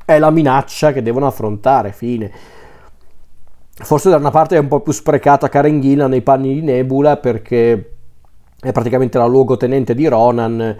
È 0.05 0.19
la 0.19 0.31
minaccia 0.31 0.93
che 0.93 1.03
devono 1.03 1.27
affrontare, 1.27 1.93
fine. 1.93 2.31
Forse 3.73 4.11
da 4.11 4.17
una 4.17 4.31
parte 4.31 4.57
è 4.57 4.59
un 4.59 4.69
po' 4.69 4.81
più 4.81 4.93
sprecata 4.93 5.49
Karen 5.49 5.81
Gillan 5.81 6.11
nei 6.11 6.21
panni 6.21 6.55
di 6.55 6.61
Nebula 6.61 7.17
perché 7.17 7.93
è 8.61 8.73
praticamente 8.73 9.17
la 9.17 9.25
luogotenente 9.27 9.95
di 9.95 10.07
Ronan, 10.07 10.77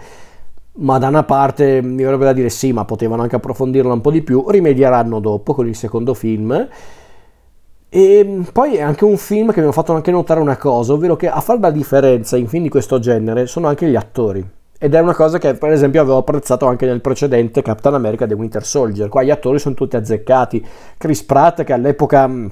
ma 0.73 0.97
da 0.99 1.07
una 1.07 1.23
parte 1.23 1.81
mi 1.81 2.03
verrebbe 2.03 2.25
da 2.25 2.33
dire 2.33 2.49
sì, 2.49 2.73
ma 2.73 2.85
potevano 2.85 3.23
anche 3.23 3.37
approfondirla 3.37 3.93
un 3.93 4.01
po' 4.01 4.11
di 4.11 4.21
più, 4.21 4.47
rimedieranno 4.47 5.19
dopo 5.19 5.53
con 5.55 5.67
il 5.67 5.75
secondo 5.75 6.13
film 6.13 6.67
e 7.93 8.23
mm, 8.25 8.41
poi 8.53 8.75
è 8.75 8.81
anche 8.81 9.03
un 9.03 9.17
film 9.17 9.51
che 9.51 9.59
mi 9.59 9.67
ha 9.67 9.71
fatto 9.73 9.91
anche 9.93 10.11
notare 10.11 10.39
una 10.39 10.55
cosa, 10.55 10.93
ovvero 10.93 11.17
che 11.17 11.27
a 11.27 11.41
fare 11.41 11.59
la 11.59 11.71
differenza 11.71 12.37
in 12.37 12.47
film 12.47 12.63
di 12.63 12.69
questo 12.69 12.99
genere 12.99 13.47
sono 13.47 13.67
anche 13.67 13.85
gli 13.89 13.97
attori. 13.97 14.41
ed 14.79 14.95
è 14.95 14.99
una 14.99 15.13
cosa 15.13 15.37
che 15.37 15.55
per 15.55 15.71
esempio 15.71 15.99
avevo 15.99 16.17
apprezzato 16.17 16.67
anche 16.67 16.85
nel 16.85 17.01
precedente 17.01 17.61
Captain 17.61 17.93
America 17.93 18.25
The 18.25 18.33
Winter 18.33 18.65
Soldier. 18.65 19.09
Qua 19.09 19.23
gli 19.23 19.29
attori 19.29 19.59
sono 19.59 19.75
tutti 19.75 19.97
azzeccati. 19.97 20.65
Chris 20.97 21.21
Pratt 21.23 21.63
che 21.63 21.73
all'epoca 21.73 22.25
mm, 22.27 22.47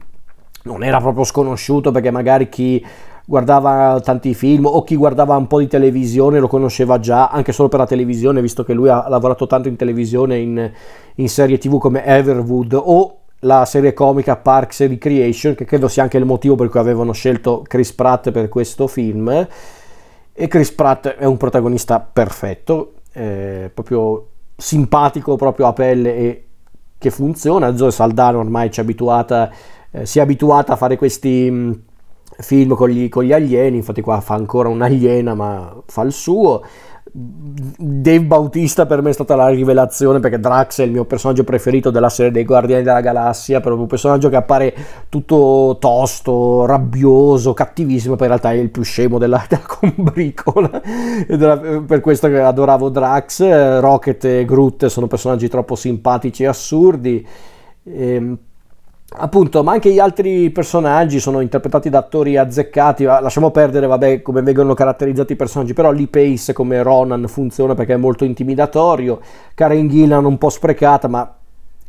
non 0.64 0.84
era 0.84 1.00
proprio 1.00 1.24
sconosciuto 1.24 1.92
perché 1.92 2.12
magari 2.12 2.50
chi 2.50 2.86
guardava 3.26 4.02
tanti 4.04 4.34
film 4.34 4.66
o 4.66 4.84
chi 4.84 4.98
guardava 4.98 5.38
un 5.38 5.48
po' 5.48 5.60
di 5.60 5.68
televisione 5.68 6.40
lo 6.40 6.50
conosceva 6.50 7.00
già, 7.00 7.30
anche 7.30 7.54
solo 7.54 7.70
per 7.70 7.80
la 7.80 7.86
televisione, 7.86 8.42
visto 8.42 8.66
che 8.66 8.74
lui 8.74 8.90
ha 8.90 9.08
lavorato 9.08 9.48
tanto 9.48 9.70
in 9.70 9.78
televisione 9.78 10.38
in, 10.38 10.72
in 11.16 11.30
serie 11.30 11.58
tv 11.58 11.78
come 11.78 12.04
Everwood 12.04 12.74
o 12.74 13.19
la 13.40 13.66
serie 13.66 13.94
comica 13.94 14.36
Parks 14.36 14.82
and 14.82 14.90
Recreation, 14.92 15.56
che 15.56 15.66
credo 15.66 15.88
sia 15.88 16.04
anche 16.04 16.18
il 16.18 16.26
motivo 16.26 16.56
per 16.56 16.70
cui 16.70 16.80
avevano 16.80 17.14
scelto 17.14 17.64
Chris 17.66 17.94
Pratt 17.94 18.32
per 18.32 18.50
questo 18.50 18.88
film 18.88 19.48
e 20.42 20.48
Chris 20.48 20.72
Pratt 20.72 21.08
è 21.08 21.26
un 21.26 21.36
protagonista 21.36 22.00
perfetto, 22.00 22.94
eh, 23.12 23.70
proprio 23.74 24.28
simpatico 24.56 25.36
proprio 25.36 25.68
a 25.68 25.74
pelle 25.74 26.16
e 26.16 26.46
che 26.98 27.10
funziona. 27.10 27.76
Zoe 27.76 27.92
Saldana 27.92 28.38
ormai 28.38 28.72
ci 28.72 28.80
è 28.80 28.84
abituata, 28.84 29.52
eh, 29.92 30.06
si 30.06 30.20
è 30.20 30.22
abituata 30.22 30.74
a 30.74 30.76
fare 30.78 30.96
questi 30.96 31.52
mh, 31.52 31.56
mm, 31.56 31.72
film 32.40 32.76
con 32.76 32.90
gli, 32.90 33.10
con 33.10 33.26
gli 33.26 33.34
alieni, 33.34 33.76
infatti 33.76 34.00
qua 34.00 34.22
fa 34.22 34.36
ancora 34.36 34.70
un'aliena 34.70 35.34
ma 35.34 35.76
fa 35.86 36.04
il 36.04 36.14
suo. 36.14 36.64
Dave 37.12 38.24
Bautista 38.24 38.86
per 38.86 39.02
me 39.02 39.10
è 39.10 39.14
stata 39.14 39.36
la 39.36 39.48
rivelazione 39.50 40.20
perché 40.20 40.40
Drax 40.40 40.82
è 40.82 40.84
il 40.84 40.92
mio 40.92 41.06
personaggio 41.06 41.44
preferito 41.44 41.90
della 41.90 42.10
serie 42.10 42.32
dei 42.32 42.46
Guardiani 42.46 42.84
della 42.84 43.02
Galassia, 43.02 43.60
proprio 43.60 43.82
un 43.82 43.88
personaggio 43.88 44.30
che 44.30 44.36
appare 44.36 44.76
tutto 45.10 45.78
tosto, 45.80 46.66
rabbioso, 46.66 47.54
cattivissimo, 47.54 48.16
poi 48.16 48.28
in 48.28 48.34
realtà 48.34 48.52
è 48.52 48.58
il 48.58 48.70
più 48.70 48.84
scemo 48.84 49.18
della, 49.18 49.44
della 49.50 49.62
combricola, 49.66 50.82
per 51.86 52.00
questo 52.02 52.28
che 52.28 52.40
adoravo 52.40 52.90
Drax, 52.90 53.80
Rocket 53.80 54.26
e 54.26 54.46
Groot 54.46 54.86
sono 54.88 55.08
personaggi 55.08 55.48
troppo 55.48 55.76
simpatici 55.76 56.44
e 56.44 56.48
assurdi. 56.48 57.26
Ehm, 57.84 58.38
appunto, 59.12 59.64
ma 59.64 59.72
anche 59.72 59.92
gli 59.92 60.00
altri 60.00 60.50
personaggi 60.52 61.20
sono 61.20 61.42
interpretati 61.42 61.90
da 61.90 62.00
attori 62.00 62.38
azzeccati. 62.38 63.04
Lasciamo 63.04 63.52
perdere, 63.52 63.88
vabbè, 63.88 64.22
come 64.22 64.42
vengono 64.42 64.74
caratterizzati 64.74 65.34
i 65.34 65.36
personaggi, 65.36 65.74
però 65.74 65.92
Lee 65.92 66.08
Pace 66.08 66.54
come 66.54 66.82
Ronan 66.84 67.28
funziona 67.28 67.76
perché 67.76 67.94
è 67.94 67.98
molto 67.98 68.24
intimidatorio. 68.26 69.20
Karen 69.54 69.88
Gillan 69.88 70.26
un 70.26 70.38
po' 70.38 70.50
sprecata, 70.50 71.08
ma 71.08 71.34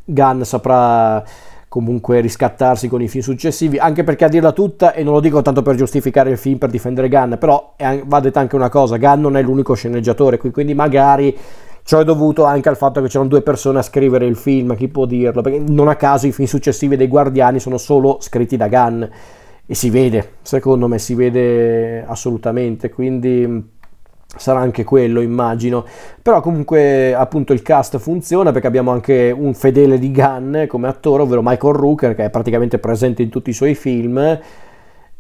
Gunn 0.05 0.43
saprà 0.43 1.23
comunque 1.69 2.19
riscattarsi 2.19 2.89
con 2.89 3.00
i 3.00 3.07
film 3.07 3.23
successivi, 3.23 3.79
anche 3.79 4.03
perché 4.03 4.25
a 4.25 4.29
dirla 4.29 4.50
tutta, 4.50 4.93
e 4.93 5.05
non 5.05 5.12
lo 5.12 5.21
dico 5.21 5.41
tanto 5.41 5.62
per 5.62 5.77
giustificare 5.77 6.31
il 6.31 6.37
film, 6.37 6.59
per 6.59 6.69
difendere 6.69 7.09
Gunn, 7.09 7.35
però 7.35 7.75
è, 7.77 8.03
va 8.05 8.19
detta 8.19 8.41
anche 8.41 8.57
una 8.57 8.69
cosa, 8.69 8.97
Gunn 8.97 9.21
non 9.21 9.37
è 9.37 9.43
l'unico 9.43 9.75
sceneggiatore, 9.75 10.37
quindi 10.39 10.75
magari 10.75 11.37
Ciò 11.82 12.00
è 12.00 12.04
dovuto 12.04 12.44
anche 12.44 12.68
al 12.68 12.76
fatto 12.76 13.00
che 13.00 13.08
c'erano 13.08 13.28
due 13.28 13.42
persone 13.42 13.78
a 13.78 13.82
scrivere 13.82 14.26
il 14.26 14.37
film, 14.37 14.76
chi 14.76 14.88
può 14.88 15.06
dirlo? 15.06 15.40
Perché 15.42 15.58
non 15.58 15.88
a 15.88 15.96
caso 15.96 16.26
i 16.26 16.32
film 16.32 16.46
successivi 16.46 16.96
dei 16.96 17.08
Guardiani 17.08 17.58
sono 17.58 17.78
solo 17.78 18.18
scritti 18.20 18.56
da 18.56 18.68
Gunn. 18.68 19.02
E 19.66 19.75
si 19.75 19.88
vede, 19.88 20.32
secondo 20.42 20.88
me 20.88 20.99
si 20.99 21.14
vede 21.14 22.04
assolutamente, 22.04 22.90
quindi 22.90 23.46
mm, 23.46 23.58
sarà 24.37 24.60
anche 24.60 24.84
quello 24.84 25.20
immagino. 25.20 25.84
Però 26.20 26.40
comunque 26.40 27.14
appunto 27.14 27.52
il 27.52 27.62
cast 27.62 27.99
funziona 27.99 28.52
perché 28.52 28.66
abbiamo 28.66 28.90
anche 28.90 29.34
un 29.37 29.54
fedele 29.54 29.99
di 29.99 30.10
Gunn 30.10 30.66
come 30.66 30.88
attore 30.88 31.22
ovvero 31.22 31.42
Michael 31.42 31.75
Rooker 31.75 32.14
che 32.14 32.25
è 32.25 32.30
praticamente 32.30 32.78
presente 32.78 33.22
in 33.22 33.28
tutti 33.28 33.50
i 33.50 33.54
suoi 33.54 33.75
film 33.75 34.38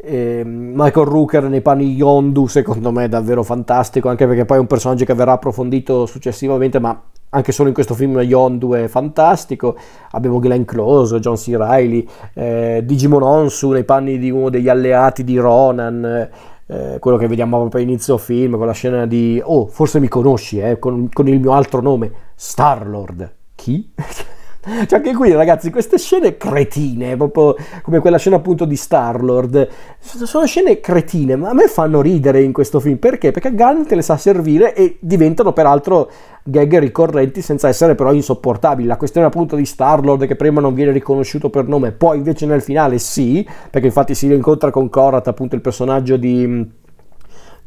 e 0.02 0.42
Michael 0.44 1.06
Rooker 1.06 1.48
nei 1.48 1.60
panni 1.60 1.92
Yondu 1.92 2.46
secondo 2.46 2.90
me 2.90 3.04
è 3.04 3.08
davvero 3.08 3.42
fantastico 3.42 4.08
anche 4.08 4.26
perché 4.26 4.46
poi 4.46 4.56
è 4.56 4.60
un 4.60 4.66
personaggio 4.66 5.04
che 5.04 5.12
verrà 5.12 5.32
approfondito 5.32 6.06
successivamente 6.06 6.78
ma 6.78 7.02
anche 7.32 7.52
solo 7.52 7.68
in 7.68 7.74
questo 7.74 7.94
film 7.94 8.18
Yondu 8.20 8.72
è 8.72 8.88
fantastico 8.88 9.76
abbiamo 10.12 10.38
Glenn 10.38 10.64
Close, 10.64 11.20
John 11.20 11.36
C. 11.36 11.52
Reilly 11.54 12.08
eh, 12.32 12.82
Digimon 12.82 13.22
Onsu 13.22 13.70
nei 13.72 13.84
panni 13.84 14.18
di 14.18 14.30
uno 14.30 14.48
degli 14.48 14.70
alleati 14.70 15.22
di 15.22 15.36
Ronan 15.36 16.28
eh, 16.66 16.96
quello 16.98 17.18
che 17.18 17.28
vediamo 17.28 17.58
proprio 17.58 17.82
inizio 17.82 18.16
film 18.16 18.56
con 18.56 18.66
la 18.66 18.72
scena 18.72 19.04
di 19.04 19.40
oh 19.44 19.66
forse 19.66 20.00
mi 20.00 20.08
conosci 20.08 20.60
eh, 20.60 20.78
con, 20.78 21.10
con 21.12 21.28
il 21.28 21.38
mio 21.38 21.52
altro 21.52 21.82
nome 21.82 22.10
Star-Lord 22.34 23.34
chi? 23.54 23.92
Cioè 24.62 24.98
anche 24.98 25.14
qui 25.14 25.32
ragazzi 25.32 25.70
queste 25.70 25.96
scene 25.96 26.36
cretine, 26.36 27.16
proprio 27.16 27.56
come 27.82 27.98
quella 27.98 28.18
scena 28.18 28.36
appunto 28.36 28.66
di 28.66 28.76
Star-Lord, 28.76 29.68
sono 29.98 30.44
scene 30.44 30.80
cretine, 30.80 31.34
ma 31.36 31.48
a 31.48 31.54
me 31.54 31.66
fanno 31.66 32.02
ridere 32.02 32.42
in 32.42 32.52
questo 32.52 32.78
film, 32.78 32.98
perché? 32.98 33.30
Perché 33.30 33.54
Gunn 33.54 33.84
te 33.84 33.94
le 33.94 34.02
sa 34.02 34.18
servire 34.18 34.74
e 34.74 34.98
diventano 35.00 35.54
peraltro 35.54 36.10
gag 36.42 36.78
ricorrenti 36.78 37.40
senza 37.42 37.68
essere 37.68 37.94
però 37.94 38.12
insopportabili. 38.12 38.86
La 38.86 38.96
questione 38.96 39.26
appunto 39.26 39.56
di 39.56 39.64
Star-Lord 39.64 40.26
che 40.26 40.36
prima 40.36 40.60
non 40.60 40.74
viene 40.74 40.92
riconosciuto 40.92 41.48
per 41.48 41.66
nome, 41.66 41.92
poi 41.92 42.18
invece 42.18 42.44
nel 42.44 42.60
finale 42.60 42.98
sì, 42.98 43.46
perché 43.70 43.86
infatti 43.86 44.14
si 44.14 44.26
incontra 44.26 44.70
con 44.70 44.90
Korat 44.90 45.26
appunto 45.26 45.54
il 45.54 45.62
personaggio 45.62 46.18
di 46.18 46.78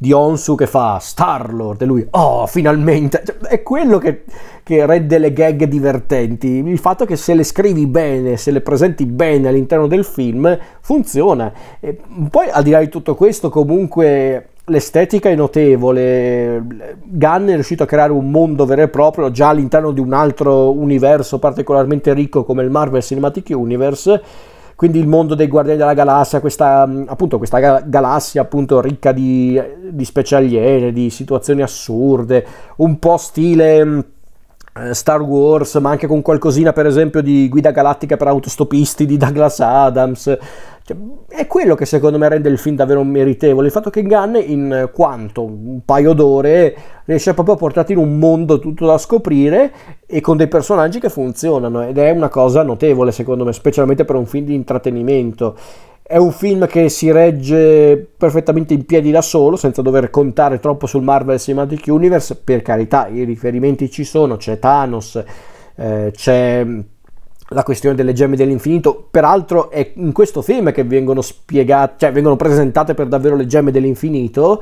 di 0.04 0.12
Onsu 0.12 0.56
che 0.56 0.68
fa 0.68 0.98
Star-Lord 1.00 1.82
e 1.82 1.86
lui, 1.86 2.06
oh, 2.10 2.46
finalmente, 2.46 3.24
cioè, 3.26 3.38
è 3.38 3.64
quello 3.64 4.00
che, 4.00 4.26
che, 4.62 4.86
rende 4.86 5.18
le 5.18 5.32
gag 5.32 5.64
divertenti, 5.64 6.48
il 6.48 6.78
fatto 6.78 7.06
che 7.06 7.16
se 7.16 7.34
le 7.34 7.46
scrivi 7.46 7.88
bene, 7.88 8.36
se 8.36 8.52
le 8.52 8.60
presenti 8.60 9.06
bene 9.06 9.48
all'interno 9.48 9.88
del 9.88 10.04
film, 10.04 10.60
funziona. 10.82 11.54
E 11.80 11.98
poi 12.30 12.50
al 12.50 12.64
di 12.64 12.72
là 12.72 12.82
di 12.82 12.90
tutto 12.90 13.16
questo, 13.16 13.50
comunque 13.50 14.50
l'estetica 14.66 15.30
è 15.30 15.36
notevole, 15.36 16.62
Gunn 17.02 17.48
è 17.48 17.54
riuscito 17.54 17.84
a 17.84 17.86
creare 17.86 18.12
un 18.12 18.30
mondo 18.30 18.66
vero 18.66 18.82
e 18.82 18.90
proprio 18.90 19.32
già 19.32 19.48
all'interno 19.48 19.92
di 19.92 20.02
un 20.02 20.12
altro 20.12 20.74
universo 20.74 21.40
particolarmente 21.40 22.14
ricco 22.14 22.44
come 22.44 22.64
il 22.64 22.70
Marvel 22.70 23.02
Cinematic 23.02 23.52
Universe 23.52 24.22
quindi 24.76 25.00
il 25.00 25.08
mondo 25.08 25.36
dei 25.36 25.48
Guardiani 25.48 25.80
della 25.80 25.94
Galassia, 25.94 26.40
questa, 26.40 26.86
mm, 26.86 27.04
appunto, 27.08 27.38
questa 27.38 27.80
galassia 27.82 28.42
appunto 28.42 28.82
ricca 28.82 29.12
di, 29.12 29.62
di 29.92 30.06
specie 30.06 30.36
aliene, 30.36 30.92
di 30.92 31.10
situazioni 31.10 31.62
assurde, 31.62 32.46
un 32.78 33.00
po' 33.00 33.18
stile 33.18 33.86
mm, 33.86 34.00
eh, 34.76 34.94
Star 34.94 35.22
Wars, 35.22 35.76
ma 35.76 35.92
anche 35.92 36.08
con 36.08 36.22
qualcosina 36.22 36.74
per 36.74 36.88
esempio 36.88 37.22
di 37.22 37.48
guida 37.48 37.72
galattica 37.72 38.18
per 38.18 38.28
autostopisti 38.28 39.06
di 39.06 39.18
Douglas 39.18 39.60
Adams. 39.60 40.38
Cioè, 40.86 40.98
è 41.30 41.48
quello 41.48 41.76
che 41.76 41.86
secondo 41.86 42.18
me 42.18 42.28
rende 42.28 42.50
il 42.50 42.58
film 42.58 42.76
davvero 42.76 43.04
meritevole. 43.04 43.68
Il 43.68 43.72
fatto 43.72 43.90
che 43.90 44.04
Gunn, 44.04 44.36
in 44.36 44.90
quanto 44.94 45.44
un 45.44 45.80
paio 45.86 46.12
d'ore, 46.12 46.76
riesce 47.06 47.34
proprio 47.34 47.56
a 47.56 47.58
portarti 47.58 47.94
in 47.94 48.00
un 48.00 48.20
mondo 48.20 48.60
tutto 48.60 48.86
da 48.86 48.98
scoprire 48.98 49.72
e 50.06 50.20
con 50.20 50.36
dei 50.36 50.50
personaggi 50.50 51.00
che 51.00 51.08
funzionano. 51.08 51.84
Ed 51.84 51.98
è 51.98 52.10
una 52.10 52.28
cosa 52.28 52.64
notevole, 52.64 53.14
secondo 53.14 53.46
me, 53.46 53.54
specialmente 53.54 54.04
per 54.04 54.18
un 54.18 54.26
film 54.26 54.46
di 54.46 54.56
intrattenimento. 54.56 55.56
È 56.02 56.18
un 56.18 56.34
film 56.34 56.68
che 56.68 56.90
si 56.90 57.10
regge 57.12 57.96
perfettamente 58.18 58.74
in 58.74 58.86
piedi 58.86 59.10
da 59.10 59.22
solo, 59.22 59.56
senza 59.56 59.82
dover 59.82 60.10
contare 60.10 60.60
troppo 60.60 60.86
sul 60.86 61.02
Marvel 61.02 61.40
Cinematic 61.40 61.86
Universe. 61.88 62.36
Per 62.44 62.62
carità, 62.62 63.08
i 63.08 63.24
riferimenti 63.24 63.90
ci 63.90 64.04
sono, 64.04 64.36
c'è 64.36 64.60
Thanos, 64.60 65.24
eh, 65.78 66.12
c'è 66.14 66.68
la 67.50 67.64
questione 67.64 67.96
delle 67.96 68.14
gemme 68.14 68.36
dell'infinito. 68.36 69.08
Peraltro 69.10 69.70
è 69.70 69.94
in 69.96 70.12
questo 70.12 70.42
film 70.42 70.72
che 70.72 70.84
vengono 70.84 71.22
spiegate, 71.22 71.96
cioè 71.98 72.12
vengono 72.12 72.36
presentate 72.36 72.94
per 72.94 73.08
davvero 73.08 73.36
le 73.36 73.46
gemme 73.46 73.72
dell'infinito, 73.72 74.62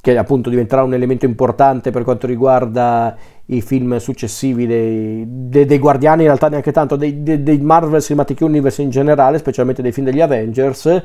che 0.00 0.16
appunto 0.16 0.50
diventerà 0.50 0.82
un 0.82 0.94
elemento 0.94 1.26
importante 1.26 1.90
per 1.90 2.02
quanto 2.02 2.26
riguarda 2.26 3.16
i 3.46 3.60
film 3.60 3.96
successivi 3.98 4.66
dei, 4.66 5.24
dei, 5.26 5.64
dei 5.64 5.78
Guardiani, 5.78 6.22
in 6.22 6.26
realtà 6.26 6.48
neanche 6.48 6.72
tanto, 6.72 6.96
dei, 6.96 7.22
dei 7.22 7.58
Marvel 7.58 8.00
Cinematic 8.00 8.40
Universe 8.40 8.82
in 8.82 8.90
generale, 8.90 9.38
specialmente 9.38 9.82
dei 9.82 9.92
film 9.92 10.06
degli 10.06 10.20
Avengers 10.20 11.02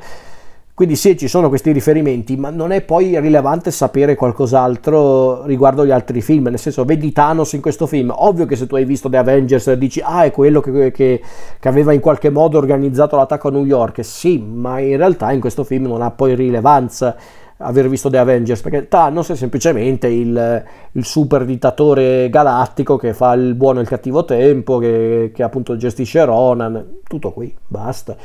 quindi 0.78 0.94
sì, 0.94 1.18
ci 1.18 1.26
sono 1.26 1.48
questi 1.48 1.72
riferimenti, 1.72 2.36
ma 2.36 2.50
non 2.50 2.70
è 2.70 2.82
poi 2.82 3.18
rilevante 3.18 3.72
sapere 3.72 4.14
qualcos'altro 4.14 5.44
riguardo 5.44 5.84
gli 5.84 5.90
altri 5.90 6.20
film, 6.20 6.44
nel 6.44 6.58
senso 6.60 6.84
vedi 6.84 7.10
Thanos 7.10 7.54
in 7.54 7.60
questo 7.60 7.88
film, 7.88 8.14
ovvio 8.14 8.46
che 8.46 8.54
se 8.54 8.68
tu 8.68 8.76
hai 8.76 8.84
visto 8.84 9.08
The 9.08 9.16
Avengers 9.16 9.72
dici 9.72 10.00
ah 10.00 10.22
è 10.22 10.30
quello 10.30 10.60
che, 10.60 10.92
che, 10.92 11.20
che 11.58 11.68
aveva 11.68 11.92
in 11.92 11.98
qualche 11.98 12.30
modo 12.30 12.58
organizzato 12.58 13.16
l'attacco 13.16 13.48
a 13.48 13.50
New 13.50 13.64
York, 13.64 14.04
sì, 14.04 14.38
ma 14.38 14.78
in 14.78 14.96
realtà 14.98 15.32
in 15.32 15.40
questo 15.40 15.64
film 15.64 15.86
non 15.86 16.00
ha 16.00 16.12
poi 16.12 16.36
rilevanza 16.36 17.16
aver 17.56 17.88
visto 17.88 18.08
The 18.08 18.18
Avengers 18.18 18.60
perché 18.60 18.86
Thanos 18.86 19.30
è 19.30 19.34
semplicemente 19.34 20.06
il, 20.06 20.64
il, 20.92 21.04
super 21.04 21.44
dittatore 21.44 22.30
galattico 22.30 22.96
che 22.96 23.14
fa 23.14 23.32
il 23.32 23.56
buono 23.56 23.80
e 23.80 23.82
il 23.82 23.88
cattivo 23.88 24.24
tempo 24.24 24.78
che, 24.78 25.32
che 25.34 25.42
appunto 25.42 25.76
gestisce 25.76 26.24
Ronan 26.24 27.00
tutto 27.02 27.32
qui, 27.32 27.52
basta 27.66 28.16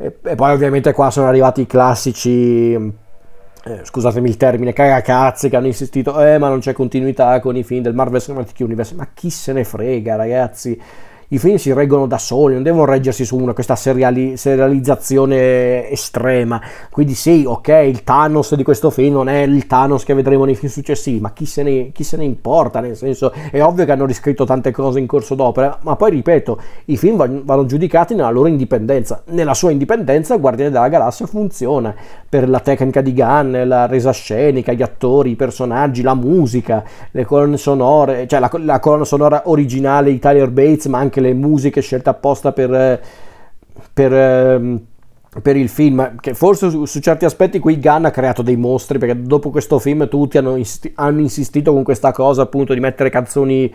e, 0.00 0.16
e 0.22 0.34
poi 0.34 0.52
ovviamente 0.52 0.92
qua 0.94 1.10
sono 1.10 1.26
arrivati 1.26 1.60
i 1.60 1.66
classici 1.66 2.72
eh, 3.62 3.80
scusatemi 3.82 4.28
il 4.28 4.38
termine, 4.38 4.72
cagacazzi 4.72 5.50
che 5.50 5.56
hanno 5.56 5.66
insistito, 5.66 6.18
eh 6.24 6.38
ma 6.38 6.48
non 6.48 6.60
c'è 6.60 6.72
continuità 6.72 7.38
con 7.40 7.56
i 7.56 7.62
film 7.62 7.82
del 7.82 7.94
Marvel 7.94 8.20
Cinematic 8.20 8.58
Universe, 8.60 8.94
ma 8.94 9.08
chi 9.12 9.28
se 9.28 9.52
ne 9.52 9.64
frega 9.64 10.16
ragazzi, 10.16 10.80
i 11.32 11.38
film 11.38 11.56
si 11.56 11.72
reggono 11.72 12.06
da 12.06 12.18
soli, 12.18 12.54
non 12.54 12.64
devono 12.64 12.84
reggersi 12.84 13.24
su 13.24 13.36
una 13.36 13.52
questa 13.52 13.76
seriali, 13.76 14.36
serializzazione 14.36 15.88
estrema. 15.88 16.60
Quindi 16.90 17.14
sì, 17.14 17.44
ok, 17.46 17.68
il 17.68 18.02
Thanos 18.02 18.56
di 18.56 18.64
questo 18.64 18.90
film 18.90 19.14
non 19.14 19.28
è 19.28 19.42
il 19.42 19.66
Thanos 19.66 20.02
che 20.02 20.14
vedremo 20.14 20.44
nei 20.44 20.56
film 20.56 20.72
successivi, 20.72 21.20
ma 21.20 21.32
chi 21.32 21.46
se 21.46 21.62
ne, 21.62 21.92
chi 21.92 22.02
se 22.02 22.16
ne 22.16 22.24
importa? 22.24 22.80
Nel 22.80 22.96
senso, 22.96 23.32
è 23.50 23.62
ovvio 23.62 23.84
che 23.84 23.92
hanno 23.92 24.06
riscritto 24.06 24.44
tante 24.44 24.72
cose 24.72 24.98
in 24.98 25.06
corso 25.06 25.36
d'opera, 25.36 25.78
ma 25.82 25.94
poi 25.94 26.10
ripeto, 26.10 26.60
i 26.86 26.96
film 26.96 27.16
vanno, 27.44 27.64
giudicati 27.64 28.14
nella 28.16 28.30
loro 28.30 28.48
indipendenza. 28.48 29.22
Nella 29.26 29.54
sua 29.54 29.70
indipendenza, 29.70 30.36
Guardiani 30.36 30.72
della 30.72 30.88
Galassia 30.88 31.26
funziona 31.26 31.94
per 32.28 32.48
la 32.48 32.58
tecnica 32.58 33.02
di 33.02 33.14
Gunn, 33.14 33.68
la 33.68 33.86
resa 33.86 34.10
scenica, 34.10 34.72
gli 34.72 34.82
attori, 34.82 35.30
i 35.30 35.36
personaggi, 35.36 36.02
la 36.02 36.14
musica, 36.14 36.82
le 37.12 37.24
colonne 37.24 37.56
sonore, 37.56 38.26
cioè 38.26 38.40
la, 38.40 38.50
la 38.58 38.80
colonna 38.80 39.04
sonora 39.04 39.42
originale 39.44 40.10
di 40.10 40.18
Tyler 40.18 40.50
Bates, 40.50 40.86
ma 40.86 40.98
anche 40.98 41.19
le 41.20 41.34
musiche 41.34 41.80
scelte 41.80 42.08
apposta 42.08 42.52
per, 42.52 43.00
per, 43.92 44.12
ehm, 44.12 44.80
per 45.42 45.56
il 45.56 45.68
film, 45.68 46.16
che 46.20 46.34
forse 46.34 46.70
su, 46.70 46.84
su, 46.84 47.00
certi 47.00 47.24
aspetti 47.24 47.58
qui 47.58 47.78
Gunn 47.78 48.06
ha 48.06 48.10
creato 48.10 48.42
dei 48.42 48.56
mostri, 48.56 48.98
perché 48.98 49.22
dopo 49.22 49.50
questo 49.50 49.78
film 49.78 50.08
tutti 50.08 50.38
hanno, 50.38 50.58
hanno 50.94 51.20
insistito 51.20 51.72
con 51.72 51.82
questa 51.82 52.12
cosa 52.12 52.42
appunto 52.42 52.74
di 52.74 52.80
mettere 52.80 53.10
canzoni 53.10 53.72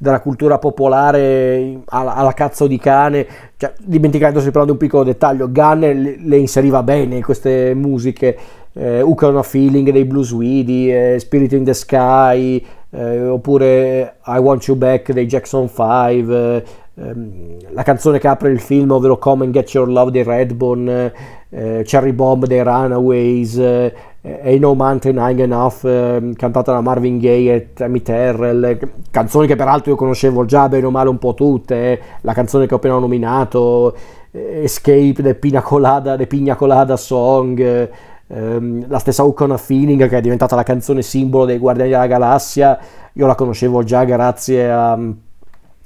della 0.00 0.20
cultura 0.20 0.58
popolare 0.58 1.80
alla, 1.86 2.14
alla 2.14 2.32
cazzo 2.32 2.68
di 2.68 2.78
cane, 2.78 3.26
cioè, 3.56 3.72
dimenticandosi 3.80 4.50
però 4.52 4.64
di 4.64 4.70
un 4.70 4.76
piccolo 4.76 5.02
dettaglio, 5.02 5.50
Gunn 5.50 5.80
le, 5.80 6.16
le 6.20 6.36
inseriva 6.36 6.82
bene 6.84 7.20
queste 7.20 7.74
musiche, 7.74 8.38
eh, 8.74 9.02
Ucrano 9.02 9.42
Feeling 9.42 9.90
dei 9.90 10.04
Blue 10.04 10.22
Sweetie, 10.22 11.14
eh, 11.14 11.18
Spirit 11.18 11.52
in 11.52 11.64
the 11.64 11.74
Sky, 11.74 12.64
eh, 12.90 13.26
oppure 13.26 14.14
I 14.26 14.38
Want 14.38 14.64
You 14.66 14.76
Back 14.76 15.12
dei 15.12 15.26
Jackson 15.26 15.68
5, 15.68 16.64
ehm, 16.98 17.56
la 17.70 17.82
canzone 17.82 18.18
che 18.18 18.28
apre 18.28 18.50
il 18.50 18.60
film, 18.60 18.90
ovvero 18.90 19.18
Come 19.18 19.44
and 19.44 19.52
Get 19.52 19.72
Your 19.74 19.88
Love 19.88 20.10
dei 20.10 20.22
Redbone, 20.22 21.12
eh, 21.50 21.82
Cherry 21.84 22.12
Bomb 22.12 22.46
dei 22.46 22.62
Runaways, 22.62 23.56
eh, 23.56 23.94
Ain't 24.20 24.60
No 24.60 24.74
Mountain 24.74 25.16
High 25.16 25.40
Enough, 25.40 25.84
eh, 25.84 26.32
cantata 26.34 26.72
da 26.72 26.80
Marvin 26.80 27.18
Gaye 27.18 27.54
e 27.54 27.72
Tammy 27.72 28.02
Terrell, 28.02 28.78
canzoni 29.10 29.46
che 29.46 29.56
peraltro 29.56 29.92
io 29.92 29.96
conoscevo 29.96 30.44
già 30.44 30.68
bene 30.68 30.86
o 30.86 30.90
male 30.90 31.08
un 31.08 31.18
po' 31.18 31.34
tutte, 31.34 31.74
eh, 31.74 32.00
la 32.22 32.32
canzone 32.32 32.66
che 32.66 32.74
ho 32.74 32.76
appena 32.78 32.98
nominato, 32.98 33.96
eh, 34.32 34.64
Escape 34.64 35.22
The 35.22 35.34
Pina 35.34 35.62
Colada, 35.62 36.16
The 36.16 36.26
Pina 36.26 36.56
Colada 36.56 36.96
Song, 36.96 37.88
ehm, 38.26 38.84
la 38.88 38.98
stessa 38.98 39.22
Ukona 39.22 39.56
Feeling 39.56 40.08
che 40.08 40.18
è 40.18 40.20
diventata 40.20 40.56
la 40.56 40.64
canzone 40.64 41.00
simbolo 41.02 41.44
dei 41.44 41.58
Guardiani 41.58 41.90
della 41.90 42.06
Galassia, 42.06 42.78
io 43.12 43.26
la 43.26 43.34
conoscevo 43.34 43.82
già 43.84 44.04
grazie 44.04 44.70
a 44.70 44.98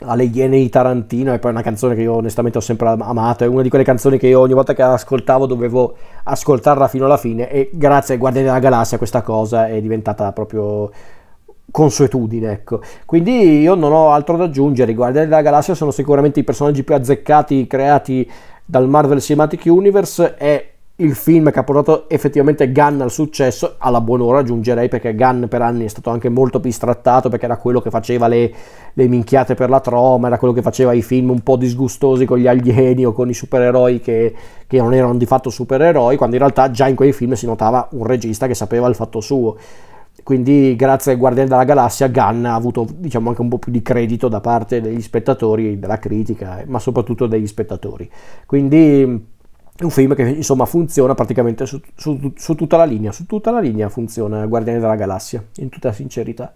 alle 0.05 0.25
Iene 0.25 0.59
di 0.59 0.69
Tarantino 0.69 1.33
e 1.33 1.39
poi 1.39 1.51
una 1.51 1.63
canzone 1.63 1.95
che 1.95 2.03
io 2.03 2.15
onestamente 2.15 2.59
ho 2.59 2.61
sempre 2.61 2.89
amato, 2.89 3.45
è 3.45 3.47
una 3.47 3.63
di 3.63 3.69
quelle 3.69 3.85
canzoni 3.85 4.19
che 4.19 4.29
io 4.29 4.41
ogni 4.41 4.55
volta 4.55 4.75
che 4.75 4.83
ascoltavo 4.83 5.47
dovevo 5.47 5.95
ascoltarla 6.25 6.89
fino 6.89 7.05
alla 7.05 7.17
fine 7.17 7.51
e 7.51 7.71
grazie 7.73 8.15
ai 8.15 8.21
Guardiani 8.21 8.47
della 8.47 8.59
Galassia 8.59 8.99
questa 8.99 9.23
cosa 9.23 9.69
è 9.69 9.81
diventata 9.81 10.33
proprio 10.33 10.91
consuetudine, 11.71 12.53
ecco. 12.53 12.81
Quindi 13.05 13.61
io 13.61 13.75
non 13.75 13.93
ho 13.93 14.11
altro 14.11 14.37
da 14.37 14.45
aggiungere, 14.45 14.93
i 14.93 14.95
Guardiani 14.95 15.29
della 15.29 15.43
Galassia 15.43 15.75
sono 15.75 15.91
sicuramente 15.91 16.41
i 16.41 16.45
personaggi 16.45 16.85
più 16.85 16.95
azzeccati 16.95 17.67
creati 17.67 18.31
dal 18.65 18.89
Marvel 18.89 19.21
Cinematic 19.21 19.63
Universe 19.67 20.37
e 20.37 20.72
il 20.97 21.15
film 21.15 21.51
che 21.51 21.59
ha 21.59 21.65
portato 21.65 22.09
effettivamente 22.09 22.71
Gunn 22.71 23.01
al 23.01 23.11
successo, 23.11 23.77
alla 23.79 24.01
buon'ora 24.03 24.41
aggiungerei 24.41 24.89
perché 24.89 25.15
Gunn 25.15 25.47
per 25.47 25.63
anni 25.63 25.87
è 25.87 25.89
stato 25.89 26.11
anche 26.11 26.29
molto 26.29 26.61
bistrattato 26.61 27.31
perché 27.31 27.47
era 27.47 27.57
quello 27.57 27.81
che 27.81 27.89
faceva 27.89 28.29
le, 28.29 28.53
le, 28.93 29.09
minchiate 29.09 29.55
per 29.55 29.71
la 29.71 29.81
troma, 29.81 30.27
era 30.27 30.39
quello 30.39 30.53
che 30.53 30.61
faceva 30.61 30.93
i 30.93 31.01
film 31.01 31.31
un 31.31 31.41
po' 31.41 31.57
disgustosi 31.57 32.27
con 32.27 32.39
gli 32.39 32.47
alieni 32.47 33.07
o 33.07 33.13
con 33.13 33.31
i 33.31 33.35
supereroi 33.35 34.01
che, 34.01 34.35
che 34.67 34.79
non 34.79 34.93
erano 34.93 35.17
di 35.17 35.27
fatto 35.27 35.49
supereroi, 35.49 36.17
quando 36.17 36.37
in 36.37 36.43
realtà 36.43 36.71
già 36.71 36.87
in 36.87 36.95
quei 36.95 37.13
film 37.13 37.33
si 37.33 37.47
notava 37.47 37.89
un 37.93 38.05
regista 38.05 38.47
che 38.47 38.55
sapeva 38.55 38.87
il 38.87 38.95
fatto 38.95 39.21
suo. 39.21 39.57
Quindi 40.23 40.77
grazie 40.77 41.13
ai 41.13 41.19
Guardiani 41.19 41.49
della 41.49 41.65
Galassia 41.65 42.09
Gunn 42.09 42.45
ha 42.45 42.55
avuto 42.55 42.87
diciamo 42.89 43.31
anche 43.31 43.41
un 43.41 43.49
po' 43.49 43.59
più 43.59 43.73
di 43.73 43.81
credito 43.81 44.29
da 44.29 44.41
parte 44.41 44.83
degli 44.83 45.01
spettatori, 45.01 45.79
della 45.79 45.99
critica, 45.99 46.63
ma 46.67 46.79
soprattutto 46.79 47.27
degli 47.27 47.47
spettatori. 47.47 48.09
Quindi 48.47 49.31
un 49.81 49.91
film 49.91 50.15
che 50.15 50.23
insomma 50.29 50.67
funziona 50.67 51.15
praticamente 51.15 51.67
su, 51.67 51.81
su, 51.95 52.33
su, 52.37 52.55
tutta 52.55 52.77
la 52.77 52.85
linea, 52.85 53.11
su 53.11 53.27
tutta 53.27 53.51
la 53.51 53.61
linea 53.61 53.89
funziona 53.89 54.47
Guardiani 54.47 54.79
della 54.79 54.97
Galassia, 54.97 55.45
in 55.57 55.69
tutta 55.69 55.93
sincerità. 55.93 56.55